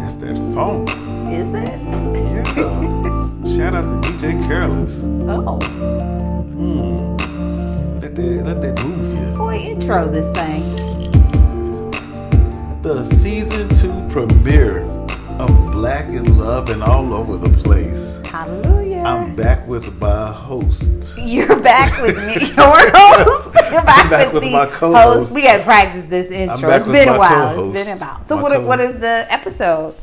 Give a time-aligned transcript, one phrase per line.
[0.00, 0.86] That's that phone.
[1.32, 1.80] Is it?
[2.54, 3.56] Yeah.
[3.56, 4.92] Shout out to DJ Careless.
[5.28, 5.58] Oh,
[6.54, 7.16] Hmm.
[8.00, 9.36] Let that let that move you.
[9.36, 10.76] boy, intro this thing.
[12.82, 14.82] The season two premiere
[15.38, 18.20] of Black in Love and All Over the Place.
[18.26, 18.83] Hallelujah.
[19.04, 21.14] I'm back with my host.
[21.18, 23.50] You're back with me, your host.
[23.70, 25.18] You're back, back with, with the my co-host.
[25.28, 25.34] host.
[25.34, 26.70] We got to practice this intro.
[26.70, 27.54] It's been a while.
[27.54, 27.76] co-host.
[27.76, 28.26] It's been about.
[28.26, 28.52] So My what?
[28.52, 29.96] co- what is the episode?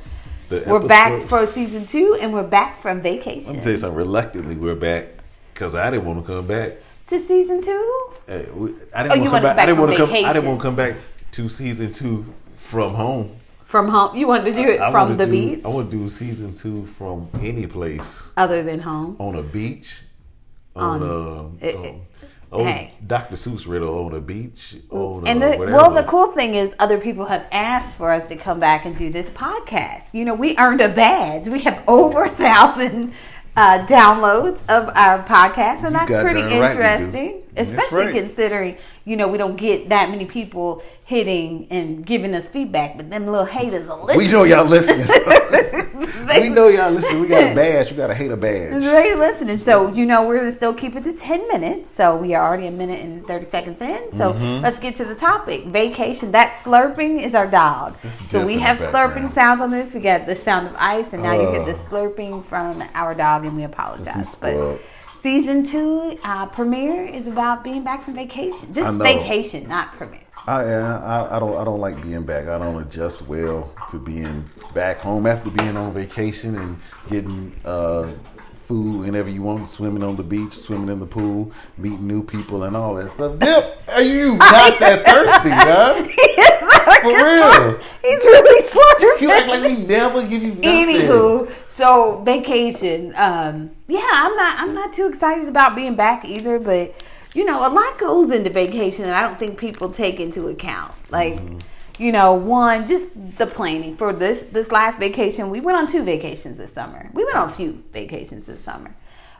[0.50, 3.46] The We're back for season two, and we're back from vacation.
[3.48, 3.98] Let me tell you something.
[3.98, 5.08] Reluctantly, we're back
[5.54, 6.74] because I didn't want to come back.
[7.08, 8.10] to season two.
[8.28, 9.56] Hey, we, I Oh, didn't you want to come back.
[9.56, 10.12] back I didn't want to come.
[10.14, 10.96] I didn't want to come back
[11.32, 12.26] to season two
[12.58, 13.38] from home.
[13.72, 15.98] From home, you wanted to do it I from the do- beach, I want to
[15.98, 19.16] do season two from any place other than home.
[19.18, 20.02] on a beach,
[20.76, 21.94] on, On- um, eh, um, eh,
[22.52, 22.94] on hey.
[23.08, 23.36] Dr.
[23.38, 26.98] Seuss riddle on a beach, on And uh, the, well, the cool thing is, other
[26.98, 30.14] people have asked for us to come back and do this podcast.
[30.14, 31.48] You know, we earned a badge.
[31.48, 33.14] We have over a thousand
[33.56, 37.44] uh, downloads of our podcast, and that's got pretty right interesting.
[37.54, 38.14] That's Especially right.
[38.14, 43.10] considering, you know, we don't get that many people hitting and giving us feedback, but
[43.10, 44.28] them little haters are listening.
[44.28, 45.08] we know y'all listening.
[46.28, 47.20] They- we know y'all listen.
[47.20, 47.92] We got a badge.
[47.92, 48.82] You got to hate a badge.
[48.82, 49.58] Very listening.
[49.58, 51.92] So, you know, we're to still keep it to 10 minutes.
[51.96, 54.12] So, we are already a minute and 30 seconds in.
[54.14, 54.64] So, Mm-hmm.
[54.64, 55.66] let's get to the topic.
[55.66, 56.32] Vacation.
[56.32, 57.96] That slurping is our dog.
[58.30, 59.14] So, we have background.
[59.32, 59.94] slurping sounds on this.
[59.94, 61.76] We got the sound of ice, and now you get the Uh.
[61.90, 64.36] slurping from our dog, and we apologize.
[64.36, 64.80] But.
[65.22, 68.74] Season two uh, premiere is about being back from vacation.
[68.74, 70.20] Just vacation, not premiere.
[70.48, 72.48] I, I I don't I don't like being back.
[72.48, 78.12] I don't adjust well to being back home after being on vacation and getting uh,
[78.68, 82.64] food whenever you want, swimming on the beach, swimming in the pool, meeting new people
[82.64, 83.38] and all that stuff.
[83.38, 85.94] Dip, are you not that thirsty, huh?
[87.02, 87.80] For real.
[88.02, 89.22] He's really slurping.
[89.22, 90.88] You act like we never give you nothing.
[90.88, 93.14] Anywho, so vacation.
[93.16, 94.60] Um, yeah, I'm not.
[94.60, 96.60] I'm not too excited about being back either.
[96.60, 96.94] But
[97.34, 100.94] you know, a lot goes into vacation, and I don't think people take into account.
[101.10, 101.58] Like, Mm-hmm.
[101.98, 105.50] you know, one just the planning for this this last vacation.
[105.50, 107.10] We went on two vacations this summer.
[107.14, 108.96] We went on a few vacations this summer,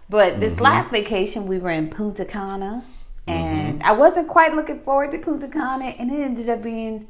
[0.10, 0.64] but this Mm-hmm.
[0.64, 2.84] last vacation we were in Punta Cana,
[3.28, 3.88] and Mm-hmm.
[3.90, 7.08] I wasn't quite looking forward to Punta Cana, and it ended up being.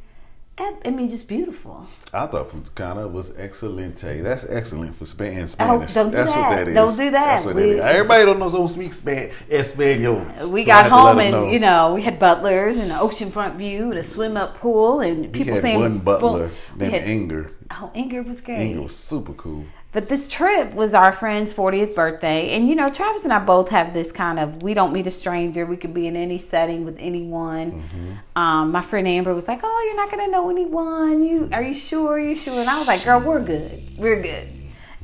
[0.86, 1.88] I mean, just beautiful.
[2.14, 4.22] I thought Punta Cana was excelente.
[4.22, 5.06] That's excellent for
[5.38, 5.94] in Oh, Spanish.
[5.94, 6.56] don't do That's what that.
[6.58, 6.74] that is.
[6.76, 7.12] Don't do that.
[7.12, 7.80] That's what We- that is.
[7.82, 10.50] Everybody don't know don't speak Span- Espanol.
[10.50, 11.50] We So got home and know.
[11.50, 15.22] you know we had butlers and an oceanfront view and a swim up pool and
[15.22, 16.52] We people had saying one butler boom.
[16.78, 17.52] We named had- Inger.
[17.72, 18.60] Oh, Inger was great.
[18.72, 19.64] Inger was super cool.
[19.94, 22.56] But this trip was our friend's 40th birthday.
[22.56, 25.12] And, you know, Travis and I both have this kind of we don't meet a
[25.12, 25.66] stranger.
[25.66, 27.72] We could be in any setting with anyone.
[27.72, 28.14] Mm-hmm.
[28.42, 31.24] Um, my friend Amber was like, Oh, you're not going to know anyone.
[31.24, 32.14] You Are you sure?
[32.14, 32.60] Are you sure?
[32.60, 33.84] And I was like, Girl, we're good.
[33.98, 34.48] We're good.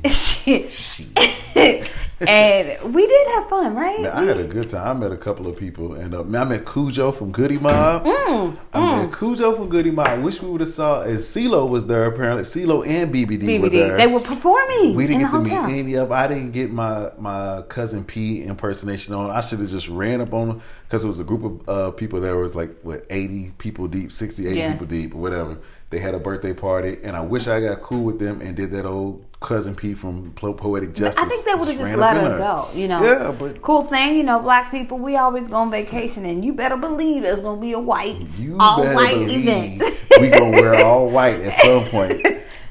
[2.26, 4.00] and we did have fun, right?
[4.00, 4.96] Man, I had a good time.
[4.96, 8.04] I met a couple of people, and uh, I met Khujo from Goodie Mob.
[8.04, 10.06] Mm, I met Khujo from Goodie Mob.
[10.08, 11.02] I wish we would have saw.
[11.02, 12.42] And CeeLo was there apparently.
[12.44, 13.96] CeeLo and BBD, were there.
[13.96, 14.94] They were performing.
[14.94, 16.10] we didn't get to meet any of.
[16.10, 19.30] I didn't get my my cousin P impersonation on.
[19.30, 21.90] I should have just ran up on them because it was a group of uh,
[21.92, 24.72] people that was like what eighty people deep, 60, 80 Yeah.
[24.72, 25.58] people deep, or whatever.
[25.90, 28.72] They had a birthday party, and I wish I got cool with them and did
[28.72, 31.16] that old cousin P from Poetic Justice.
[31.16, 32.38] I think they would have just ran let up us there.
[32.38, 33.02] go, you know.
[33.02, 36.52] Yeah, but Cool thing, you know, black people, we always go on vacation, and you
[36.52, 38.26] better believe there's gonna be a white,
[38.58, 39.82] all white event.
[40.20, 42.24] we gonna wear all white at some point.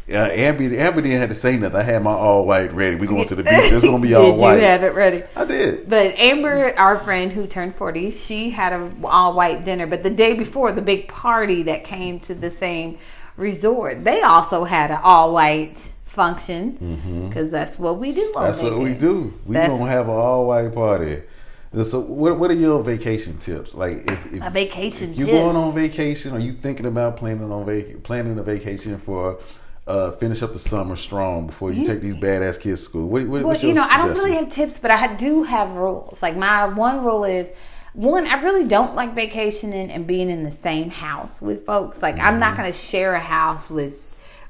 [0.10, 1.76] Yeah, Amber, Amber didn't have to say nothing.
[1.76, 2.96] I had my all white ready.
[2.96, 3.52] We going to the beach.
[3.74, 4.56] It's gonna be all Did white.
[4.56, 5.24] you have it ready?
[5.36, 5.90] I did.
[5.90, 9.86] But Amber, our friend who turned 40, she had a all white dinner.
[9.86, 13.00] But the day before, the big party that came to the same
[13.36, 15.76] resort, they also had an all white
[16.22, 18.26] function because that's what we do.
[18.34, 18.44] Mm-hmm.
[18.46, 19.34] That's what we do.
[19.46, 21.22] We That's- gonna have an all white party.
[21.84, 23.76] So, what what are your vacation tips?
[23.84, 25.38] Like, if, if A vacation if you're tips.
[25.44, 29.40] going on vacation, are you thinking about planning on vac- planning a vacation for?
[29.86, 33.08] Uh, finish up the summer strong before you You- take these badass kids to school.
[33.08, 36.22] What, what, Well, you know, I don't really have tips, but I do have rules.
[36.22, 37.48] Like my one rule is
[37.94, 42.02] one, I really don't like vacationing and being in the same house with folks.
[42.02, 42.40] Like I'm Mm-hmm.
[42.46, 43.94] not going to share a house with.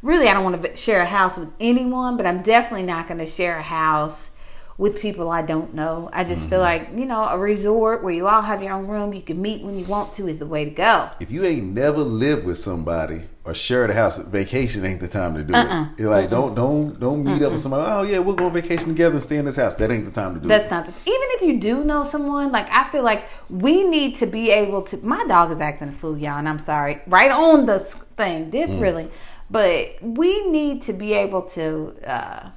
[0.02, 3.20] Really, I don't want to share a house with anyone, but I'm definitely not going
[3.20, 4.30] to share a house
[4.78, 6.08] with people I don't know.
[6.14, 9.12] I just feel like, you know, a resort where you all have your own room,
[9.12, 11.10] you can meet when you want to is the way to go.
[11.20, 15.34] If you ain't never lived with somebody or shared a house, vacation ain't the time
[15.34, 15.86] to do Uh-uh.
[15.86, 16.00] it.
[16.00, 17.92] You're like, don't don't don't meet up with somebody.
[17.92, 19.74] Oh yeah, we'll go on vacation together and stay in this house.
[19.74, 20.70] That ain't the time to do That's it.
[20.70, 24.18] That's not the, even if you do know someone, like I feel like we need
[24.18, 27.02] to be able to my dog is acting a fool, y'all, and I'm sorry.
[27.08, 28.80] Right on the thing, did Mm.
[28.82, 29.12] really.
[29.50, 32.50] But we need to be able to uh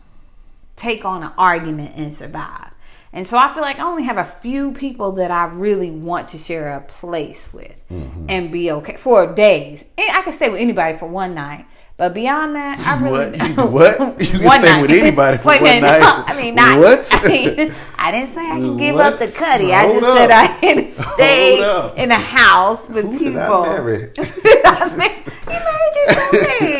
[0.76, 2.70] take on an argument and survive.
[3.12, 6.28] And so I feel like I only have a few people that I really want
[6.28, 8.26] to share a place with Mm-hmm.
[8.28, 9.82] and be okay for days.
[9.98, 11.66] And I can stay with anybody for one night.
[12.00, 13.98] But beyond that, I really What?
[13.98, 14.20] You- what?
[14.22, 16.00] You can stay with anybody for Wait one night?
[16.02, 16.78] I mean, not.
[16.78, 17.06] What?
[17.12, 19.74] I, mean, I didn't say I can give up the cuddy.
[19.74, 20.50] I Hold just said up.
[20.50, 23.32] I can stay in a house with Who people.
[23.32, 24.10] did I marry?
[24.16, 24.22] I
[25.44, 25.94] you married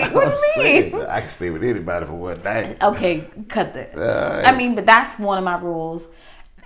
[0.00, 0.12] yourself.
[0.14, 1.02] What do you mean?
[1.05, 2.81] I can stay with anybody for one night.
[2.81, 3.94] Okay, cut this.
[3.94, 4.46] Alright.
[4.46, 6.08] I mean, but that's one of my rules.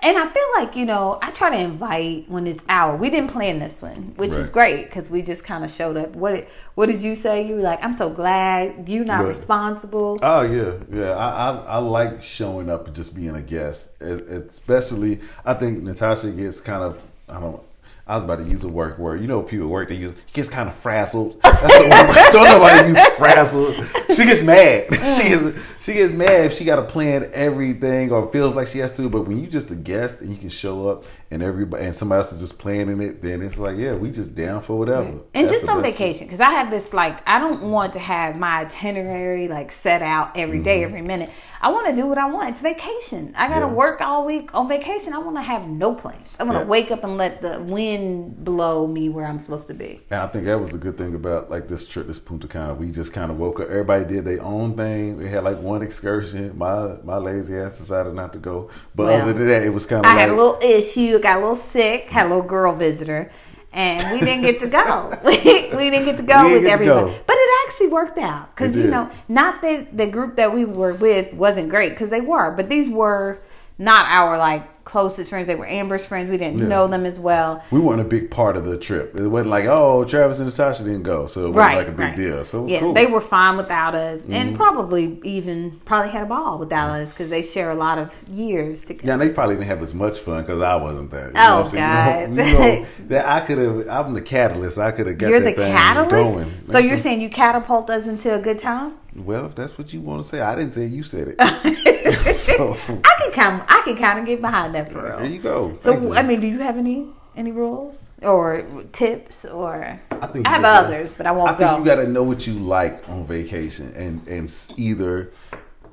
[0.02, 2.94] And I feel like, you know, I try to invite when it's our.
[2.94, 4.52] We didn't plan this one, which Right.
[4.52, 6.10] great because we just kind of showed up.
[6.14, 7.46] What what did you say?
[7.46, 9.28] You were like, I'm so glad you're not Right.
[9.28, 10.18] responsible.
[10.22, 11.10] Oh yeah, yeah.
[11.12, 15.20] I, I I like showing up and just being a guest, it, especially.
[15.44, 16.98] I think Natasha gets kind of
[17.28, 17.60] I don't.
[18.06, 19.22] I was about to use a work word.
[19.22, 20.12] You know, people work they use.
[20.26, 21.40] She gets kind of frazzled.
[21.42, 22.32] That's the word.
[22.32, 23.76] Don't nobody use frazzled.
[24.14, 24.88] She gets mad.
[25.16, 28.78] she gets she gets mad if she got to plan everything or feels like she
[28.80, 29.08] has to.
[29.08, 31.04] But when you just a guest and you can show up
[31.34, 34.34] and everybody and somebody else is just planning it, then it's like yeah, we just
[34.34, 35.08] down for whatever.
[35.34, 38.36] And That's just on vacation, because I have this like I don't want to have
[38.36, 41.30] my itinerary like set out every day, every minute.
[41.60, 42.50] I want to do what I want.
[42.50, 43.34] It's vacation.
[43.36, 43.70] I gotta Mm-hmm.
[43.74, 43.78] Yeah.
[43.78, 45.12] work all week on vacation.
[45.14, 46.28] I want to have no plans.
[46.38, 46.68] I want to Yeah.
[46.68, 50.02] wake up and let the wind blow me where I'm supposed to be.
[50.10, 52.74] And I think that was the good thing about like this trip, this Punta Cana.
[52.74, 53.68] We just kind of woke up.
[53.70, 55.16] Everybody did their own thing.
[55.16, 56.56] We had like one excursion.
[56.58, 58.70] My my lazy ass decided not to go.
[58.94, 61.18] But Well, other than that, it was kind of I like had a little issue.
[61.24, 62.10] Got a little sick.
[62.10, 63.32] Had a little girl visitor.
[63.72, 65.18] And we didn't get to go.
[65.24, 65.30] we,
[65.74, 67.12] we didn't get to go with everybody.
[67.12, 67.18] go.
[67.26, 68.54] But it actually worked out.
[68.54, 72.20] Because, you know, not that the group that we were with wasn't great, because they
[72.20, 72.50] were.
[72.50, 73.38] But these were
[73.78, 75.48] not our, like, closest friends.
[75.48, 76.30] They were Amber's friends.
[76.30, 76.68] We didn't Yeah.
[76.68, 77.64] know them as well.
[77.72, 79.16] we weren't a big part of the trip.
[79.16, 81.76] It wasn't like oh Travis and Natasha didn't go, so it wasn't Right.
[81.78, 82.16] like a big right.
[82.16, 82.44] deal.
[82.44, 82.94] So it was yeah, cool.
[82.94, 83.04] Mm-hmm.
[83.06, 87.28] they were fine without us, and probably even probably had a ball without us because
[87.28, 89.02] they share a lot of years together.
[89.08, 91.26] Yeah, and they probably didn't have as much fun because I wasn't there.
[91.28, 91.80] You Oh, know what I'm?
[91.80, 92.20] God.
[92.20, 93.88] You know, you know that I could have.
[93.88, 94.78] I'm the catalyst.
[94.78, 96.10] I could have got You're the catalyst.
[96.10, 96.50] going.
[96.66, 98.92] So That's you're saying you catapult us into a good time?
[99.16, 101.36] Well, if that's what you want to say, I didn't say you said it.
[102.34, 105.78] So- I can kind I can kind of get behind that for there you go.
[105.82, 106.14] So you.
[106.14, 107.06] I mean, do you have any
[107.36, 109.98] any rules or tips or?
[110.10, 111.78] I think I have gotta- others, but I won't I think go.
[111.78, 115.32] you got to know what you like on vacation, and and either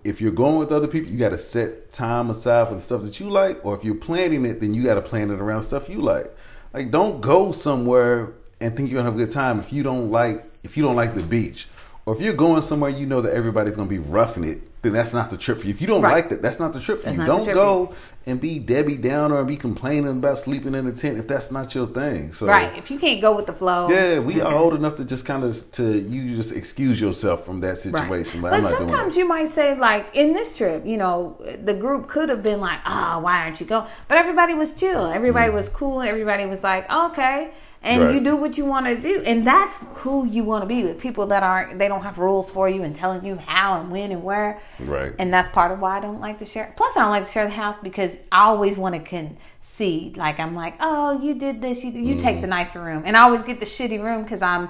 [0.04, 3.04] if you're going with other people, you got to set time aside for the stuff
[3.04, 5.62] that you like, or if you're planning it, then you got to plan it around
[5.62, 6.34] stuff you like.
[6.74, 10.10] Like, don't go somewhere and think you're gonna have a good time if you don't
[10.12, 11.68] like if you don't like the beach,
[12.06, 14.62] or if you're going somewhere you know that everybody's gonna be roughing it.
[14.82, 15.74] Then that's not the trip for you.
[15.74, 16.16] If you don't Right.
[16.16, 17.26] like that, that's not the trip for That's you.
[17.26, 17.94] Don't go
[18.26, 21.76] and be Debbie Downer and be complaining about sleeping in a tent if that's not
[21.76, 22.34] your thing.
[22.34, 22.76] So right.
[22.76, 23.90] If you can't go with the flow.
[23.92, 27.60] yeah, we are old enough to just kind of to you just excuse yourself from
[27.60, 28.42] that situation.
[28.42, 31.76] But, But I'm not sometimes you might say, like, in this trip, you know, the
[31.76, 33.88] group could have been like, oh, why aren't you going?
[34.08, 35.06] But everybody was chill.
[35.06, 35.56] Everybody mm.
[35.56, 36.02] was cool.
[36.02, 37.52] Everybody was like, okay.
[37.84, 38.06] And Mm.
[38.06, 38.14] Right.
[38.16, 39.24] you do what you want to do.
[39.26, 41.00] And that's who you want to be with.
[41.00, 44.12] People that aren't, they don't have rules for you and telling you how and when
[44.12, 44.60] and where.
[44.80, 45.14] Right.
[45.18, 46.74] And that's part of why I don't like to share.
[46.78, 50.16] Plus, I don't like to share the house because I always want to concede.
[50.16, 51.84] Like, I'm like, oh, you did this.
[51.84, 52.42] You, you take Mm.
[52.42, 53.02] the nicer room.
[53.06, 54.70] And I always get the shitty room because I'm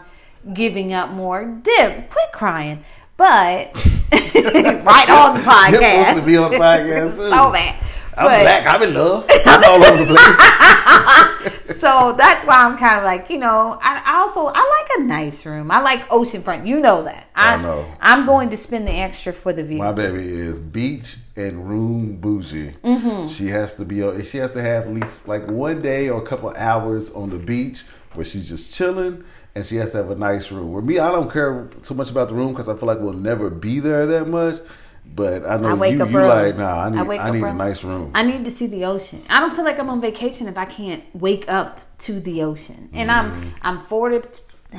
[0.53, 1.43] giving up more.
[1.43, 2.83] Dip, quit crying.
[3.17, 3.75] But
[4.13, 5.97] right on the podcast.
[6.05, 7.75] Wants to be on the podcast, so bad.
[8.21, 8.67] I'm But- black.
[8.67, 9.25] I'm in love.
[9.45, 11.79] I'm all over the place.
[11.79, 15.03] so that's why I'm kind of like, you know, I, I also I like a
[15.03, 15.71] nice room.
[15.71, 16.67] I like oceanfront.
[16.67, 17.27] You know that.
[17.35, 17.91] I know.
[17.99, 19.79] I'm going to spend the extra for the view.
[19.79, 22.73] My baby is beach and room bougie.
[22.83, 23.27] Mm-hmm.
[23.27, 23.99] She has to be.
[24.23, 27.39] She has to have at least like one day or a couple hours on the
[27.39, 29.23] beach where she's just chilling.
[29.53, 30.71] And she has to have a nice room.
[30.71, 33.11] With me, I don't care too much about the room because I feel like we'll
[33.11, 34.59] never be there that much.
[35.05, 36.03] But I know I wake you.
[36.03, 36.27] up You early.
[36.29, 36.85] like, nah.
[36.85, 36.97] I need.
[37.19, 38.11] I, up need a nice room.
[38.13, 39.23] I need to see the ocean.
[39.29, 42.89] I don't feel like I'm on vacation if I can't wake up to the ocean.
[42.93, 43.13] And Mm.
[43.13, 44.21] I'm I'm forty.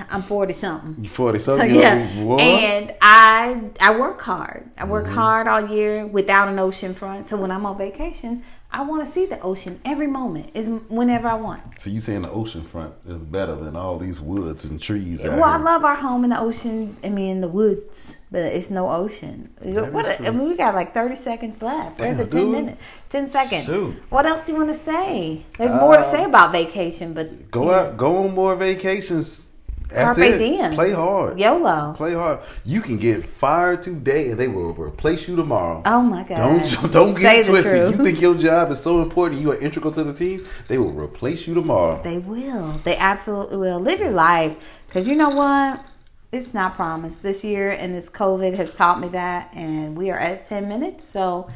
[0.08, 1.04] I'm forty something.
[1.04, 1.74] You forty So something.
[1.78, 2.40] yeah, What?
[2.40, 4.70] and I I work hard.
[4.78, 5.14] I work Mm-hmm.
[5.14, 7.28] hard all year without an ocean front.
[7.28, 8.42] So when I'm on vacation,
[8.74, 10.50] I want to see the ocean every moment.
[10.54, 11.60] Is whenever I want.
[11.78, 15.22] So you saying the ocean front is better than all these woods and trees?
[15.22, 16.96] Well, I love our home in the ocean.
[17.04, 18.16] I mean, in the woods.
[18.30, 19.50] but it's no ocean.
[19.60, 20.06] That What?
[20.06, 22.00] is I mean, we got like thirty seconds left.
[22.00, 23.66] We're at the ten minutes, ten seconds.
[23.66, 23.94] Shoot.
[24.08, 25.44] What else do you want to say?
[25.58, 29.48] There's more to Uh, say about vacation, but Go out, go on more vacations.
[29.92, 30.38] That's Carpe it.
[30.38, 30.74] diem.
[30.74, 31.38] Play hard.
[31.38, 31.94] YOLO.
[31.96, 32.40] Play hard.
[32.64, 35.82] You can get fired today, and they will replace you tomorrow.
[35.84, 36.36] Oh my god!
[36.36, 37.92] Don't don't get it twisted.
[37.96, 40.46] You think your job is so important, you are integral to the team.
[40.68, 42.02] They will replace you tomorrow.
[42.02, 42.80] They will.
[42.84, 43.80] They absolutely will.
[43.80, 44.56] Live your life.
[44.86, 45.84] Because you know what?
[46.32, 47.22] It's not promised.
[47.22, 49.50] This year and this COVID has taught me that.
[49.54, 51.06] And we are at 10 minutes.
[51.06, 51.50] So,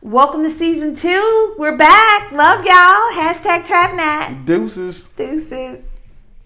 [0.00, 1.54] welcome to season two.
[1.58, 2.32] We're back.
[2.32, 3.12] Love y'all.
[3.12, 4.44] Hashtag TrapNat.
[4.44, 5.04] Deuces.
[5.16, 5.84] Deuces.